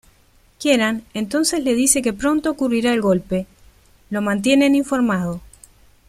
[0.57, 3.45] Kieran entonces le dice que pronto ocurrirá el golpe;
[4.09, 5.41] lo mantienen informado.